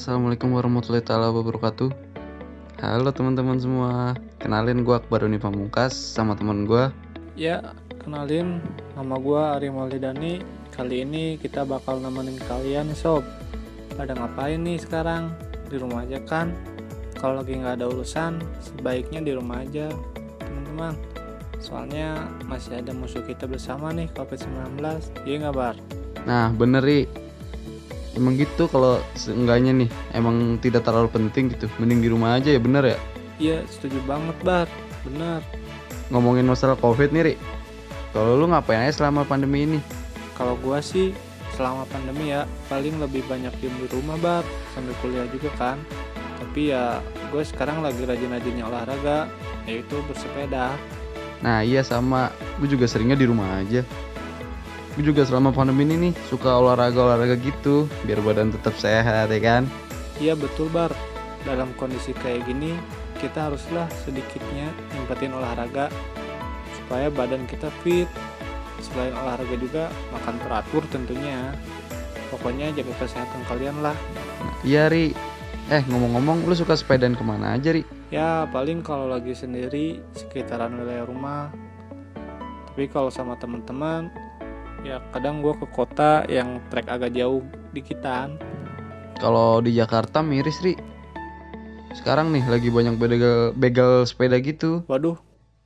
[0.00, 1.92] Assalamualaikum warahmatullahi taala wabarakatuh.
[2.80, 6.88] Halo teman-teman semua, kenalin gue Akbar Uni Pamungkas sama teman gue.
[7.36, 8.64] Ya, kenalin
[8.96, 10.40] nama gue Ari Maulidani.
[10.72, 13.28] Kali ini kita bakal nemenin kalian sob.
[13.92, 15.36] Pada ngapain nih sekarang?
[15.68, 16.56] Di rumah aja kan?
[17.20, 19.92] Kalau lagi nggak ada urusan, sebaiknya di rumah aja,
[20.40, 20.96] teman-teman.
[21.60, 24.80] Soalnya masih ada musuh kita bersama nih COVID-19.
[25.28, 25.76] Iya nggak bar?
[26.24, 27.04] Nah bener ri,
[28.14, 32.60] emang gitu kalau seenggaknya nih emang tidak terlalu penting gitu mending di rumah aja ya
[32.60, 32.98] bener ya
[33.40, 34.68] Iya, setuju banget bar.
[35.00, 35.40] Bener.
[36.10, 37.34] ngomongin masalah covid nih ri
[38.10, 39.78] kalau lu ngapain aja selama pandemi ini
[40.34, 41.14] Kalau gua sih
[41.54, 45.78] selama pandemi ya paling lebih banyak diem di rumah bar sambil kuliah juga kan.
[46.40, 49.28] Tapi ya gue sekarang lagi rajin-rajinnya olahraga
[49.68, 50.72] yaitu bersepeda.
[51.40, 52.28] nah iya sama
[52.60, 53.80] gue juga seringnya di rumah aja
[55.00, 59.40] gue juga selama pandemi ini nih suka olahraga olahraga gitu biar badan tetap sehat ya
[59.40, 59.64] kan
[60.20, 60.92] Iya betul bar.
[61.48, 62.76] Dalam kondisi kayak gini
[63.16, 65.88] kita haruslah sedikitnya nyempetin olahraga
[66.76, 68.04] supaya badan kita fit.
[68.84, 71.56] Selain olahraga juga makan teratur tentunya.
[72.28, 73.96] Pokoknya jaga kesehatan kalian lah.
[74.60, 75.16] iya ri
[75.72, 80.76] eh ngomong-ngomong lu suka sepedaan ke mana aja ri Ya paling kalau lagi sendiri sekitaran
[80.76, 81.48] wilayah rumah.
[82.68, 84.12] Tapi kalau sama teman-teman
[84.86, 87.44] ya kadang gue ke kota yang trek agak jauh
[87.76, 88.40] dikitan.
[89.20, 90.74] Kalau di Jakarta miris ri.
[91.90, 94.86] Sekarang nih lagi banyak begal, begal sepeda gitu.
[94.86, 95.18] Waduh,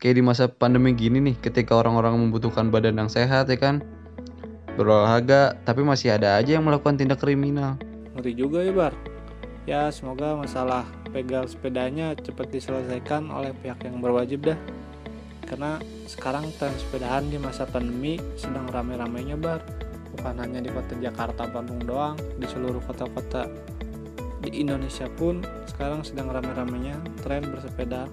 [0.00, 3.84] Kayak di masa pandemi gini nih, ketika orang-orang membutuhkan badan yang sehat ya kan,
[4.72, 7.76] berolahraga, tapi masih ada aja yang melakukan tindak kriminal.
[8.16, 8.96] ngeri juga ya bar.
[9.68, 14.58] Ya semoga masalah begal sepedanya cepat diselesaikan oleh pihak yang berwajib dah.
[15.50, 19.58] Karena sekarang tren sepedahan di masa pandemi sedang rame-ramenya bar.
[20.14, 23.50] Bukan hanya di kota Jakarta, Bandung doang, di seluruh kota-kota
[24.46, 28.06] di Indonesia pun sekarang sedang rame-ramenya tren bersepeda.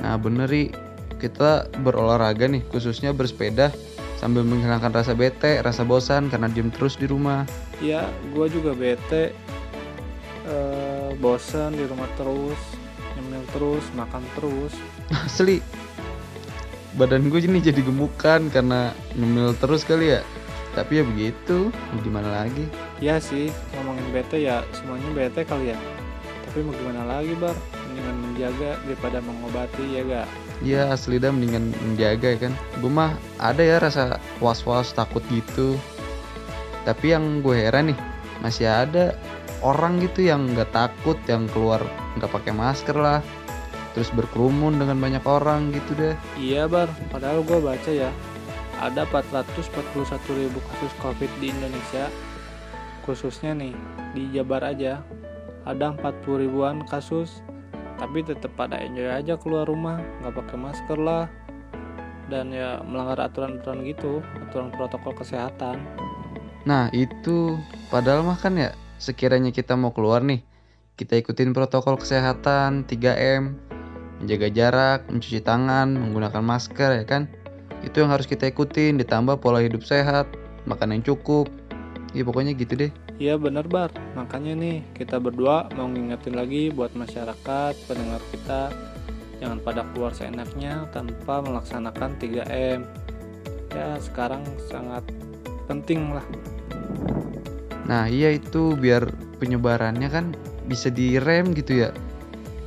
[0.00, 0.72] Nah bener ri,
[1.20, 3.68] kita berolahraga nih, khususnya bersepeda
[4.16, 7.44] sambil menghilangkan rasa bete, rasa bosan karena diem terus di rumah.
[7.80, 9.36] Ya, gue juga bete,
[10.48, 12.60] eh, bosen di rumah terus,
[13.16, 14.72] nyemil terus, makan terus.
[15.24, 15.60] Asli,
[16.98, 20.22] badan gue ini jadi gemukan karena nyemil terus kali ya.
[20.70, 21.74] Tapi ya begitu,
[22.06, 22.62] gimana lagi?
[23.02, 25.78] Ya sih, ngomongin bete ya semuanya bete kali ya.
[26.46, 27.54] Tapi mau gimana lagi bar,
[27.90, 30.28] mendingan menjaga daripada mengobati ya gak?
[30.60, 32.52] Ya asli dah mendingan menjaga ya kan
[32.84, 35.80] Gue mah ada ya rasa was-was takut gitu
[36.84, 37.98] Tapi yang gue heran nih
[38.44, 39.16] Masih ada
[39.64, 41.80] orang gitu yang nggak takut Yang keluar
[42.20, 43.24] nggak pakai masker lah
[43.90, 48.10] Terus berkerumun dengan banyak orang gitu deh Iya bar, padahal gue baca ya,
[48.78, 50.06] ada 441
[50.38, 52.06] ribu kasus covid di Indonesia.
[53.02, 53.74] Khususnya nih,
[54.14, 55.02] di Jabar aja,
[55.66, 57.42] ada 40 ribuan kasus.
[57.98, 61.26] Tapi tetap pada enjoy aja keluar rumah, nggak pakai masker lah.
[62.30, 65.82] Dan ya melanggar aturan-aturan gitu, aturan protokol kesehatan.
[66.64, 67.56] Nah itu
[67.88, 70.44] padahal mah kan ya Sekiranya kita mau keluar nih
[70.92, 73.69] Kita ikutin protokol kesehatan 3M
[74.20, 77.26] Menjaga jarak, mencuci tangan, menggunakan masker ya kan?
[77.80, 80.28] Itu yang harus kita ikutin Ditambah pola hidup sehat
[80.68, 81.48] Makan yang cukup.
[82.12, 82.92] Ya pokoknya gitu deh.
[83.20, 88.72] Iya bener bar, makanya nih kita berdua mau ngingetin lagi buat masyarakat, pendengar kita
[89.40, 92.80] Jangan pada keluar seenaknya tanpa melaksanakan 3M
[93.70, 95.06] Ya sekarang sangat
[95.70, 96.26] penting lah.
[97.86, 99.06] Nah iya itu biar
[99.38, 100.34] penyebarannya kan
[100.66, 101.90] bisa direm gitu ya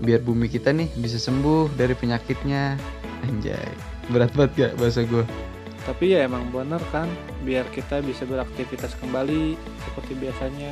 [0.04, 2.76] Biar bumi kita nih bisa sembuh dari penyakitnya.
[3.24, 3.72] Anjay
[4.12, 5.24] Berat banget gak bahasa gue
[5.88, 7.08] Tapi ya emang bener kan,
[7.44, 10.72] biar kita bisa beraktivitas kembali seperti biasanya.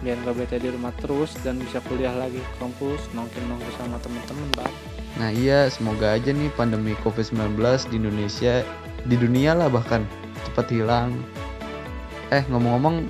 [0.00, 4.48] Biar nggak bete di rumah terus dan bisa kuliah lagi ke kampus, nongkrong-nongkrong sama temen-temen
[4.56, 4.74] bang.
[5.20, 7.60] Nah iya semoga aja nih pandemi COVID-19
[7.92, 8.64] di Indonesia
[9.04, 10.08] Di dunia lah bahkan
[10.48, 11.12] cepat hilang.
[12.32, 13.04] Eh ngomong-ngomong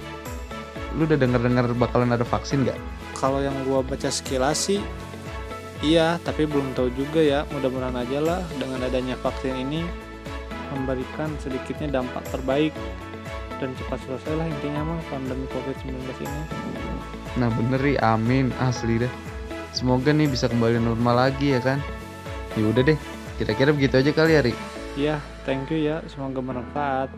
[0.99, 2.79] Lu udah denger-denger bakalan ada vaksin gak?
[3.21, 4.81] kalau yang gua baca sekilas sih
[5.81, 7.41] iya tapi belum tahu juga ya.
[7.53, 9.85] Mudah-mudahan aja lah dengan adanya vaksin ini
[10.71, 12.73] memberikan sedikitnya dampak terbaik
[13.59, 15.93] dan cepat selesai lah intinya mah pandemi covid-19
[16.25, 16.43] ini.
[17.37, 18.55] Nah bener nih amin.
[18.63, 19.13] Asli deh.
[19.77, 21.79] Semoga nih bisa kembali normal lagi ya kan?
[22.57, 22.99] Ya udah deh.
[23.37, 24.55] Kira-kira begitu aja kali ya Ri.
[24.97, 26.01] Iya thank you ya.
[26.09, 27.13] Semoga bermanfaat.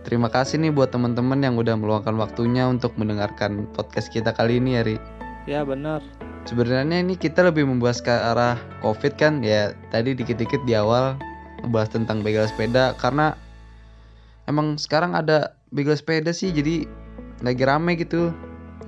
[0.00, 4.80] Terima kasih nih buat teman-teman yang udah meluangkan waktunya untuk mendengarkan podcast kita kali ini
[4.80, 4.96] ya Ri.
[5.48, 9.70] Ya bener Sebenarnya ini kita lebih membahas ke arah COVID kan ya.
[9.94, 11.14] Tadi dikit-dikit di awal
[11.62, 13.38] ngebahas tentang begal sepeda karena
[14.50, 16.90] emang sekarang ada begal sepeda sih jadi
[17.46, 18.34] lagi rame gitu.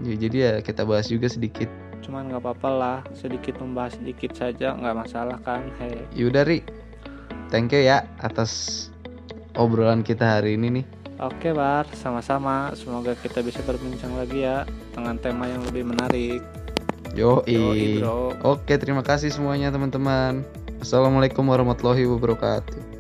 [0.03, 1.71] Ya, jadi ya kita bahas juga sedikit.
[2.03, 6.03] cuman nggak apa-apa lah sedikit membahas sedikit saja nggak masalah kan hei.
[6.19, 6.67] Yaudah Ri,
[7.47, 8.91] thank you ya atas
[9.55, 10.87] obrolan kita hari ini nih.
[11.23, 11.87] oke bar.
[11.95, 12.75] Sama-sama.
[12.75, 16.43] Semoga kita bisa berbincang lagi ya dengan tema yang lebih menarik
[17.13, 20.41] Yoi, bro Oke, terima kasih semuanya teman-teman.
[20.81, 22.92] Assalamualaikum warahmatullahi wabarakatuh.